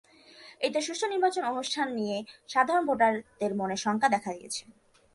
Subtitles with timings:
[0.61, 2.17] এতে সুষ্ঠু নির্বাচন অনুষ্ঠান নিয়ে
[2.47, 4.63] সাধারণ ভোটারদের মনে শঙ্কা দেখা দিয়েছে।